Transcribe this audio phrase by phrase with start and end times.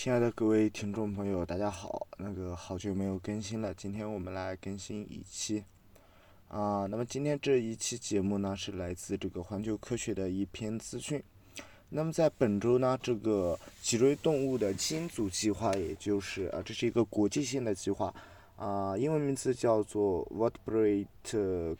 [0.00, 2.06] 亲爱的各位听众朋友，大家好。
[2.18, 5.64] 那个好久没有更新了，今天我们来更新一期。
[6.46, 11.20] 啊，那么今天这一期节目呢，是来自这个环球科学的一篇资讯。
[11.88, 18.14] 那么在本周呢，这个脊椎动物的基因组计划，也就是啊，这是一个国际性的计划，
[18.54, 21.06] 啊，英文名字叫做 Vertebrate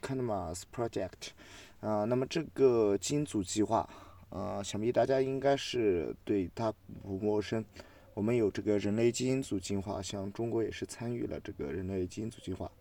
[0.00, 1.32] Canvas Project。
[1.80, 3.86] 啊，那么这个基因组计划，
[4.30, 6.72] 啊，想必大家应该是对它
[7.02, 7.62] 不陌生。
[8.16, 12.72] 我们有这个人类基因组进化，像中国也是参与了这个人类基因组进化。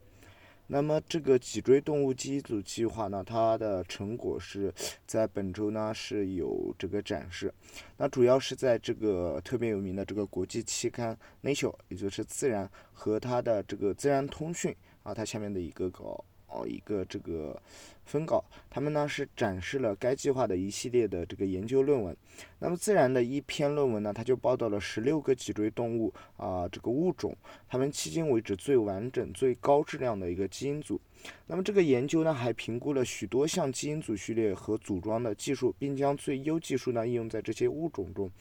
[0.67, 4.73] 那么这个脊椎动物基因组计划呢，它的成果是
[5.05, 7.53] 在本周呢是有这个展示。
[7.97, 11.13] 那主要是在这个特别有名的这个国际期刊
[11.45, 14.71] 《Nature》，也就是《自然》和它的这个《自然通讯》
[15.03, 16.23] 啊，它下面的一个稿。
[16.55, 17.61] 哦，一个这个
[18.05, 22.15] 分稿，他们呢是展示了该计划的一系列的这个研究论文。
[22.59, 27.35] 那么自然的一篇论文呢，它就报道了十六个脊椎动物啊这个物种，
[27.67, 30.99] 它们迄今为止最完整、最高质量的一个基因组。
[31.47, 38.31] 那么这个研究呢还评估了许多项基因组序列和组装的技术，并将最优技术呢应用在这些物种中。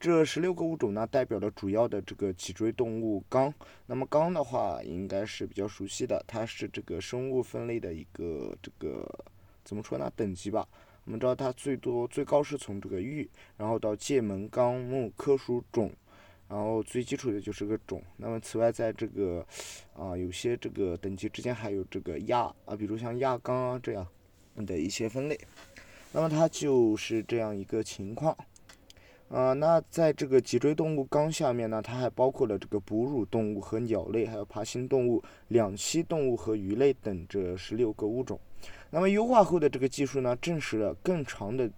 [0.00, 3.52] 这十六个物种呢，代表了主要的这个脊椎动物纲。
[3.84, 9.06] 那么纲的话，应该是比较熟悉的，它是这个生物分类的一个这个
[9.62, 10.10] 怎么说呢？
[10.16, 10.66] 等级吧。
[11.04, 13.28] 我们知道它最多最高是从这个玉，
[13.58, 15.92] 然后到界门纲目科属种，
[16.48, 18.02] 然后最基础的就是个种。
[18.16, 19.46] 那么此外，在这个
[19.94, 24.06] 啊有些这个等级之间还有这个亚啊，比如像亚纲啊这样
[24.56, 25.38] 的一些分类。
[26.12, 28.34] 那么它就是这样一个情况。
[29.30, 38.38] 啊，那在这个脊椎动物纲下面呢，它还包括了这个哺乳动物和鸟类，还有爬行动物、两栖动物和鱼类等这十六个物种。
[38.90, 41.70] 那么优化后的这个技术呢，证实了更长的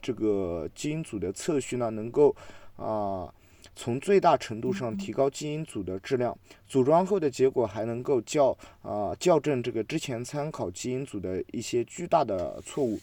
[0.00, 2.34] 这个基因组的测序呢，能够
[2.76, 3.28] 啊
[3.74, 6.38] 从最大程度上提高基因组的质量。
[6.68, 12.96] 组装后的结果还能够校啊校正这个之前参考基因组的一些巨大的错误。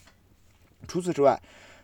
[0.87, 1.37] 除此之外，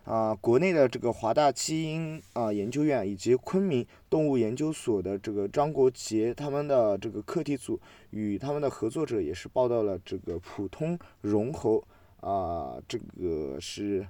[0.04, 11.82] 啊，国内的这个华大基因啊研究院以及昆明动物研究所的这个张国杰他们的这个课题组与他们的合作者也是报道了这个普通绒猴
[12.20, 14.06] 啊，这个是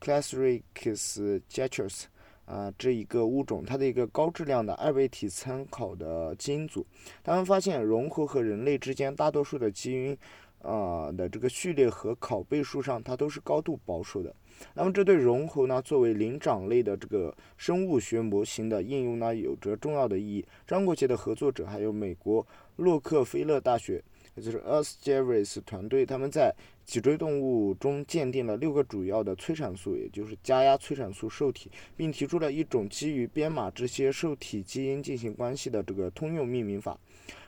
[0.00, 2.04] Classrix jatus
[2.46, 6.86] 啊这一个物种，它的一个高质量的二倍体参考的基因组，
[7.22, 10.16] 他们发现绒猴和人类之间大多数的基因
[10.62, 14.34] 啊的这个序列和拷贝数上，它都是高度保守的。
[14.74, 20.44] 那么这对绒猴呢，作为灵长类的这个生物学模型的应用呢，有着重要的意义。
[20.66, 24.02] 张国杰的合作者还有美国洛克菲勒大学，
[24.34, 26.54] 也就是 Earth Jervis 团队，他们在
[26.84, 36.98] 脊椎动物中鉴定了六个主要的催产素，也就是加压催产素受体，并提出了一种基于编码这些受体基因进行关系的这个通用命名法。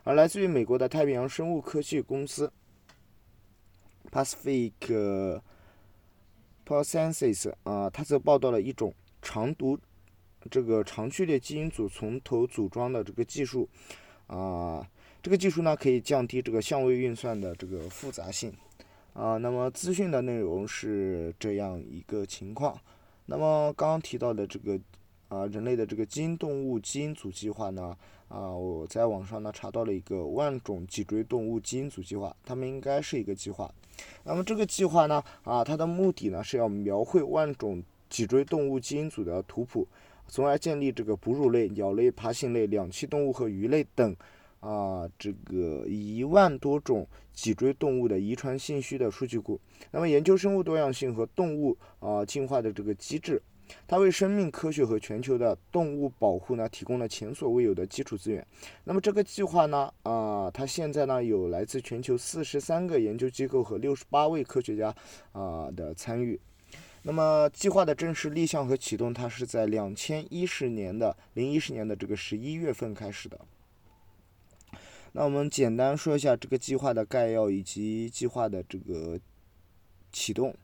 [0.04, 2.50] 而来自于美国的太平洋生物科技公司
[4.12, 5.40] Pacific。
[6.64, 9.76] p r o c e s s 啊，它则报道了一种长读
[10.48, 13.68] 这个长序列基因组从头组装的这个技术
[14.28, 14.88] 啊，
[15.20, 18.54] 这个技术呢可以降低这个相位运算的这个复杂性
[19.12, 19.36] 啊。
[19.38, 22.78] 那么资讯的内容是这样一个情况。
[23.26, 24.78] 那么刚刚提到的这个
[25.32, 27.96] 啊人类的这个基因动物基因组计划呢
[28.28, 33.72] 啊，我在网上呢查到了一个万种脊椎动物基因组计划，它们应该是一个计划。
[34.24, 39.88] 那么这个计划呢，啊，它的目的呢是要描绘万种脊椎动物基因组的图谱，
[40.28, 44.14] 从而建立这个哺乳类、鸟类、爬行类、两栖动物和鱼类等，
[44.60, 49.58] 啊，这个一万多种脊椎动物的遗传信息的数据库。
[49.92, 53.40] 那么研究生物多样性和动物啊进化的这个机制。
[53.86, 58.46] 它为生命科学和全球的动物保护呢提供了前所未有的基础资源。
[58.84, 64.94] 那么这个计划呢，啊，它现在呢有来自全球四十三个研究机构和六十八位科学家
[65.32, 66.40] 啊的参与。
[67.02, 73.40] 那么计划的正式立项和启动，它是在两千一十年的零一十年的这个十一月份开始的。
[75.12, 79.18] 那我们简单说一下这个计划的概要以及计划的这个
[80.12, 80.54] 启动。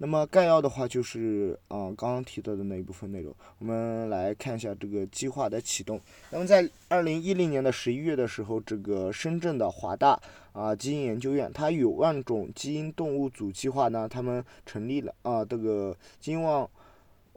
[0.00, 6.00] 那么概要的话就是啊刚刚提到的那一部分内容，我们来看一下这个计划的启动。
[6.30, 10.20] 那么在二零一零年的十一月的时候，这个深圳的华大
[10.52, 16.68] 啊基因研究院，它与万种基因动物组计划呢，他们成立了啊这个金万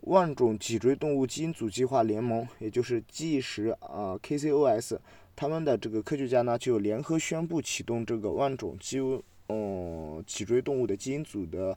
[0.01, 4.99] 万种脊椎动物基因组计划联盟，也就是 G 十啊 KCOS，
[5.35, 8.99] 他们的这个科学家呢就联合宣布启动这个万种基
[9.49, 11.75] 嗯脊椎动物的基因组的。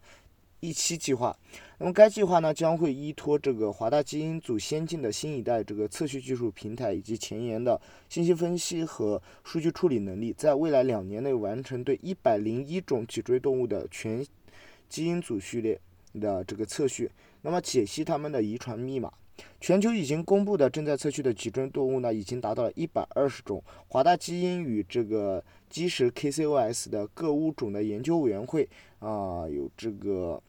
[0.65, 1.37] 一期计划。
[1.79, 14.25] 那么该计划呢将会依托这个华大基因组先进的新一代这个测序技术平台以及前沿的信息分析和数据处理能力，在未来两年内完成对一百零一种脊椎动物的全
[14.89, 15.79] 基因组序列
[16.21, 17.11] 的这个测序，
[17.43, 19.13] 那么解析它们的遗传密码。
[19.61, 23.61] 全球已经公布的正在测序的脊椎动物呢，已经达到了一百二十种。
[23.89, 28.69] 华大基因与这个基石 KCOS 的各物种的研究委员会
[29.01, 30.41] 啊，有这个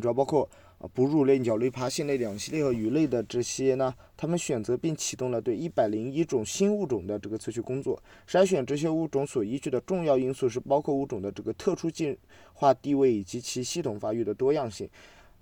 [0.00, 0.48] 主要包括
[0.78, 8.02] 啊哺乳类、鸟类、爬行类、两栖类和鱼类的这些呢，他们选择并启动了对一百零一种新物种的这个测序工作。
[8.26, 12.16] 筛选这些物种所依据的重要因素是包括物种的这个特殊进
[12.54, 14.88] 化地位以及其系统发育的多样性。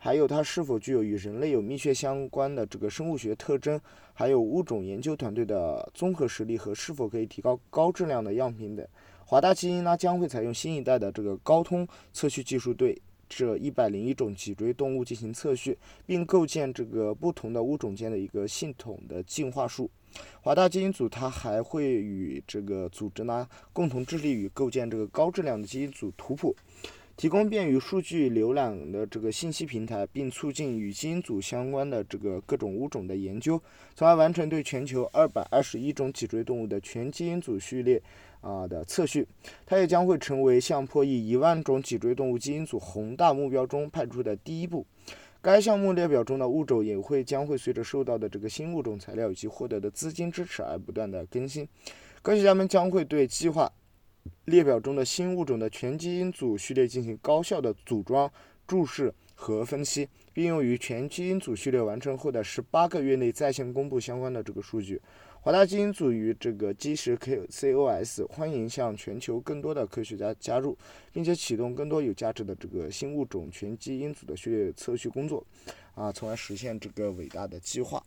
[0.03, 3.79] 还有它是否具有与人类有密切相关的这个生物学特征，
[4.15, 8.87] 还有物种研究团队的综合实力和是否可以提高高质量的样品等。
[9.27, 12.99] 华大基因呢将会采用新一代的这个高通测序技术，对
[13.31, 19.89] 这一百零一种脊椎动物进行测序，并构建这个不同的物种间的一个系统的进化树。
[20.43, 26.55] 华大基因组它还会与这个组织呢共同致力于构建这个高质量的基因组图谱。
[27.21, 33.63] 提供便于数据浏览的这个信息平台，并促进与基因组相关的这个各种物种的研究，
[33.95, 38.03] 从而完成对全球二百二十一种脊椎动物的全基因组序列
[38.41, 39.29] 啊的测序。
[39.67, 44.87] 它也将会成为向破译一万种脊椎动物基因组宏大目标中迈出的第一步。
[45.43, 51.69] 该项目列表中的物种也会将会随着收到的这个新物种材料以及获得的资金支持而不断的更新。
[52.23, 53.71] 科学家们将会对计划。
[54.45, 58.31] 列表中的新物种的全基因组序列进行高效的组装、
[58.67, 65.01] 注释和分析，并用于全基因组序列完成后的十八个月内在线公布相关的这个数据。
[65.43, 70.77] 华大基因组与这个基石 KCOS 欢迎向全球更多的科学家加入，
[71.15, 75.43] 并且启动更多有价值的这个新物种全基因组的序列测序工作，
[75.95, 78.05] 啊，从而实现这个伟大的计划。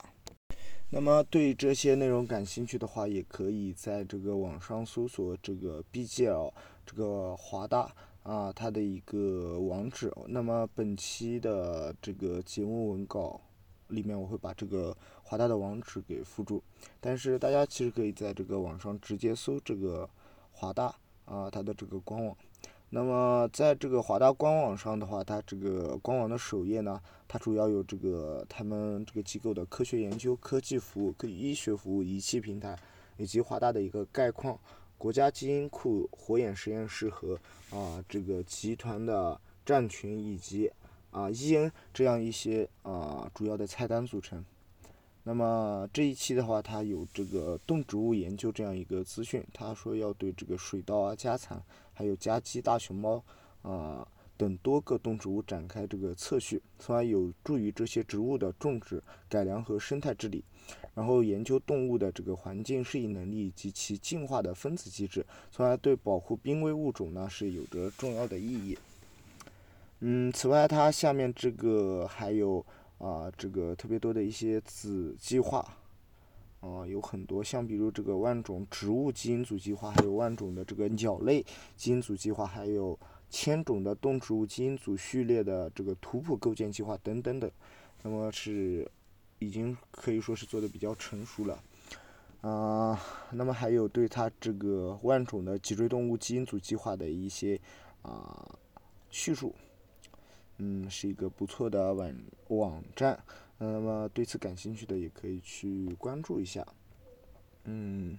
[0.96, 6.54] 那么对这些内容感兴趣的话，也可以在这个网上搜索这个 BGL
[6.86, 7.92] 这个华大
[8.22, 10.14] 啊，它的一个网址。
[10.28, 13.42] 那么本期的这个节目文稿
[13.88, 16.62] 里面，我会把这个华大的网址给附注。
[17.02, 20.08] 但是大家其实可以在这个网上直接搜这个
[20.52, 20.96] 华大
[21.26, 22.38] 啊，它的这个官网。
[22.96, 32.78] 那么在这个华大官网上的话，它这个官网的首页呢，它主要有这个他们这个机构的科学研究、科技服务、科医学服务、仪器平台，
[33.18, 34.60] 以及华大的一个概况、
[34.96, 37.34] 国家基因库、火眼实验室和
[37.72, 40.72] 啊这个集团的战群以及
[41.10, 44.46] 啊 EN 这样一些啊主要的菜单组成。
[45.24, 51.62] 那么这一期的话，它有这个动植物研究这样一个资讯，他说要对这个水稻啊、家蚕。
[51.96, 53.24] 还有家鸡、大熊猫
[53.62, 60.44] 啊等多个动植物展开这个测序，从而有助于这些植物的种植、改良和生态治理。
[60.96, 68.76] 然后研究动物的这个环境适应能力及其进化的分子机制，从而对保护濒危物种呢是有着重要的意义。
[70.00, 72.66] 嗯，此外，它下面这个还有
[72.98, 75.66] 啊这个特别多的一些子计划。
[76.62, 81.46] 啊，有很多，像比如这个万种植物基因组计划，还有万种的这个鸟类
[81.76, 82.98] 基因组计划，还有
[83.30, 87.52] 千种的动植物基因组序列的这个图谱构建计划等等等，
[88.02, 88.90] 那么是
[89.40, 91.62] 已经可以说是做的比较成熟了。
[92.40, 92.98] 啊，
[93.32, 97.60] 那么还有对它这个万种的脊椎动物基因组计划的一些
[98.04, 98.58] 啊
[99.10, 99.54] 叙述，
[100.66, 102.16] 嗯，是一个不错的网
[102.48, 103.22] 网站。
[103.58, 106.66] 那么对此感兴趣的也可以去关注一下。
[107.66, 108.18] 嗯，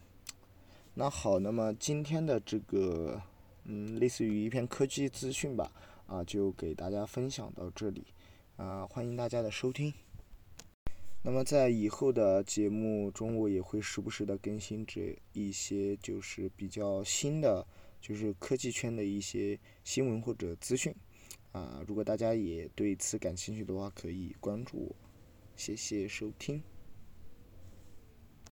[0.93, 3.21] 那好，那么今天的这个
[3.65, 5.73] 嗯，类似于一篇科技资讯吧，
[6.07, 8.05] 啊，就给大家分享到这里，
[8.57, 9.93] 啊，欢迎大家的收听。
[11.23, 17.67] 那么在以后的节目中，我也会时不时的更新这一些就是比较新的，
[18.03, 20.95] 就是科技圈的一些新闻或者资讯。
[21.55, 24.97] 啊，如果大家也对此感兴趣的话，可以关注我。
[25.55, 26.61] 谢谢收听。